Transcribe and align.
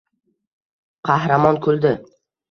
Qahramon 1.09 1.59
kuldi. 1.67 1.93